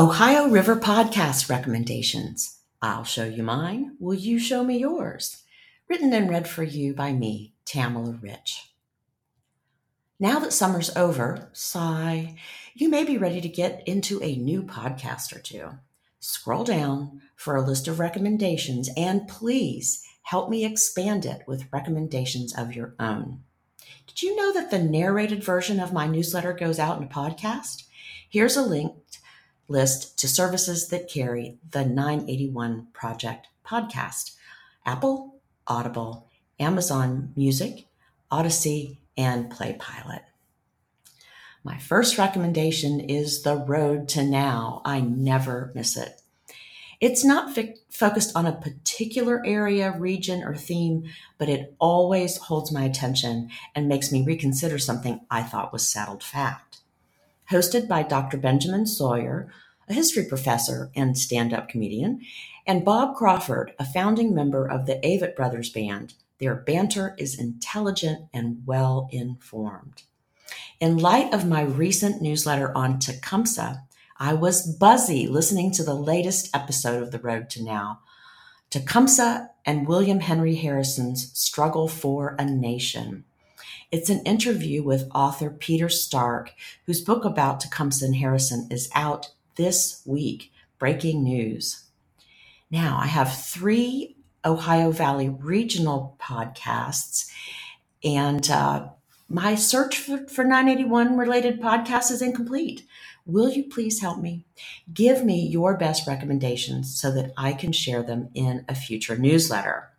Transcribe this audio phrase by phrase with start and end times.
[0.00, 2.60] Ohio River podcast recommendations.
[2.80, 3.96] I'll show you mine.
[4.00, 5.42] Will you show me yours?
[5.90, 8.72] Written and read for you by me, Tamala Rich.
[10.18, 12.36] Now that summer's over, sigh,
[12.72, 15.68] you may be ready to get into a new podcast or two.
[16.18, 22.56] Scroll down for a list of recommendations and please help me expand it with recommendations
[22.56, 23.42] of your own.
[24.06, 27.82] Did you know that the narrated version of my newsletter goes out in a podcast?
[28.30, 28.94] Here's a link
[29.70, 34.32] list to services that carry the 981 Project podcast
[34.84, 36.28] Apple, Audible,
[36.58, 37.86] Amazon Music,
[38.30, 40.22] Audacy, and PlayPilot.
[41.62, 44.82] My first recommendation is The Road to Now.
[44.84, 46.20] I never miss it.
[47.00, 51.04] It's not fi- focused on a particular area, region, or theme,
[51.38, 56.22] but it always holds my attention and makes me reconsider something I thought was settled
[56.22, 56.69] fact
[57.50, 58.36] hosted by Dr.
[58.36, 59.52] Benjamin Sawyer,
[59.88, 62.20] a history professor and stand up comedian,
[62.66, 66.14] and Bob Crawford, a founding member of the Avett Brothers Band.
[66.38, 70.02] Their banter is intelligent and well informed.
[70.78, 73.82] In light of my recent newsletter on Tecumseh,
[74.18, 78.00] I was buzzy listening to the latest episode of The Road to Now.
[78.70, 83.24] Tecumseh and William Henry Harrison's struggle for a nation.
[83.92, 86.52] It's an interview with author Peter Stark,
[86.86, 90.52] whose book about Tecumseh and Harrison is out this week.
[90.78, 91.84] Breaking news.
[92.70, 97.28] Now, I have three Ohio Valley regional podcasts,
[98.04, 98.90] and uh,
[99.28, 102.86] my search for, for 981 related podcasts is incomplete.
[103.26, 104.44] Will you please help me?
[104.94, 109.89] Give me your best recommendations so that I can share them in a future newsletter.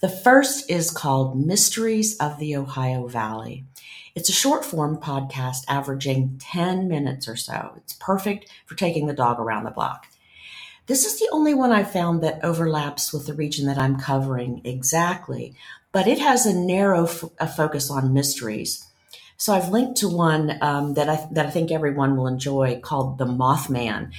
[0.00, 3.64] The first is called Mysteries of the Ohio Valley.
[4.14, 7.72] It's a short form podcast averaging 10 minutes or so.
[7.78, 10.06] It's perfect for taking the dog around the block.
[10.86, 14.60] This is the only one I've found that overlaps with the region that I'm covering
[14.62, 15.56] exactly,
[15.90, 18.86] but it has a narrow f- a focus on mysteries.
[19.36, 23.18] So I've linked to one um, that I that I think everyone will enjoy called
[23.18, 24.12] the Mothman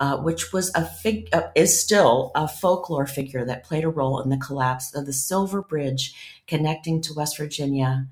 [0.00, 4.20] uh, which was a fig uh, is still a folklore figure that played a role
[4.20, 6.14] in the collapse of the Silver Bridge
[6.46, 8.06] connecting to West Virginia,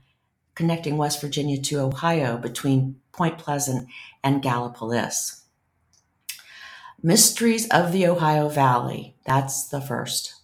[0.55, 3.89] connecting West Virginia to Ohio between Point Pleasant
[4.23, 5.43] and Gallipolis.
[7.03, 9.15] Mysteries of the Ohio Valley.
[9.25, 10.35] That's the first.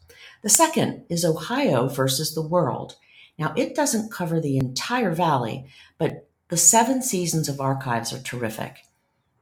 [0.43, 2.97] The second is Ohio versus the World.
[3.39, 5.67] Now, it doesn't cover the entire valley,
[5.99, 8.85] but the seven seasons of archives are terrific.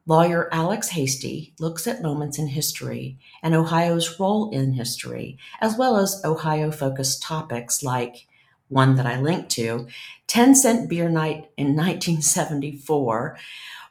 [0.06, 5.97] Lawyer Alex Hasty looks at moments in history and Ohio's role in history, as well
[5.97, 8.27] as Ohio focused topics like
[8.69, 9.88] one that I linked to
[10.28, 13.37] 10 cent beer night in 1974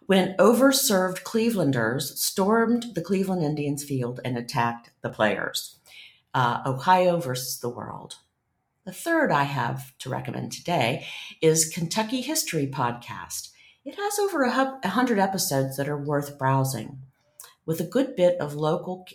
[0.07, 5.77] when overserved Clevelanders stormed the Cleveland Indians field and attacked the players.
[6.33, 8.15] Uh, Ohio versus the world.
[8.85, 11.05] The third I have to recommend today
[11.41, 13.49] is Kentucky History Podcast.
[13.85, 16.99] It has over a hundred episodes that are worth browsing,
[17.65, 19.07] with a good bit of local,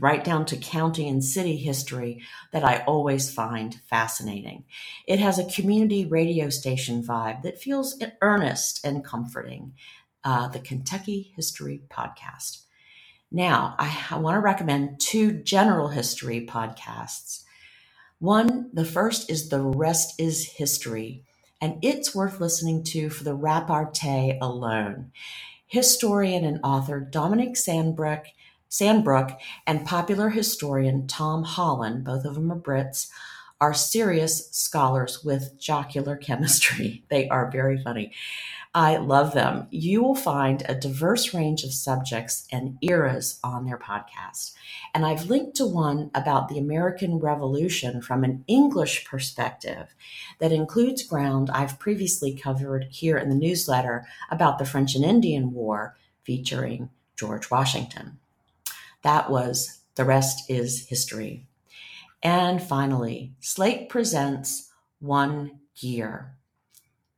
[0.00, 2.22] right down to county and city history
[2.52, 4.64] that I always find fascinating.
[5.06, 9.74] It has a community radio station vibe that feels earnest and comforting.
[10.22, 12.64] Uh, the Kentucky History Podcast.
[13.32, 17.44] Now, I, I want to recommend two general history podcasts.
[18.18, 21.24] One, the first is The Rest is History
[21.60, 25.12] and it's worth listening to for the repartee alone.
[25.66, 28.24] Historian and author Dominic Sandbrook,
[28.68, 33.08] Sandbrook and popular historian Tom Holland, both of them are Brits,
[33.60, 37.04] are serious scholars with jocular chemistry.
[37.10, 38.12] They are very funny.
[38.74, 39.66] I love them.
[39.70, 44.52] You will find a diverse range of subjects and eras on their podcast.
[44.94, 49.92] And I've linked to one about the American Revolution from an English perspective
[50.38, 55.52] that includes ground I've previously covered here in the newsletter about the French and Indian
[55.52, 58.20] War featuring George Washington.
[59.02, 61.44] That was The Rest is History.
[62.22, 64.70] And finally, Slate presents
[65.00, 66.36] One Year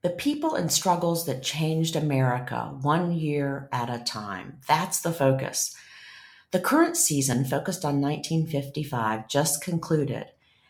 [0.03, 4.59] the people and struggles that changed America one year at a time.
[4.67, 5.77] That's the focus.
[6.51, 10.27] The current season, focused on 1955, just concluded.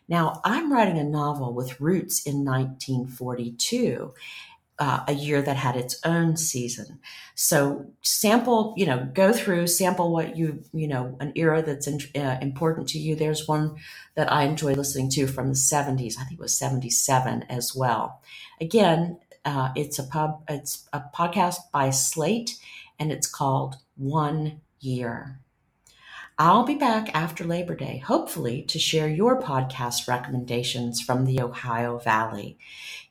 [0.07, 4.15] Now, I'm writing a novel with roots in 1942,
[4.79, 7.01] uh, a year that had its own season.
[7.35, 12.01] So, sample, you know, go through, sample what you, you know, an era that's in,
[12.15, 13.17] uh, important to you.
[13.17, 13.77] There's one
[14.15, 16.19] that I enjoy listening to from the 70s.
[16.19, 18.21] I think it was 77 as well.
[18.61, 22.59] Again, uh, it's a pub, it's a podcast by Slate,
[22.99, 25.39] and it's called One year.
[26.39, 31.99] I'll be back after Labor Day, hopefully, to share your podcast recommendations from the Ohio
[31.99, 32.57] Valley.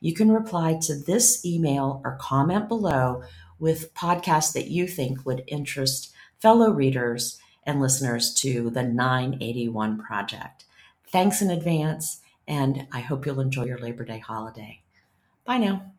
[0.00, 3.22] You can reply to this email or comment below
[3.58, 10.64] with podcasts that you think would interest fellow readers and listeners to the 981 Project.
[11.08, 14.82] Thanks in advance, and I hope you'll enjoy your Labor Day holiday.
[15.44, 15.92] Bye now.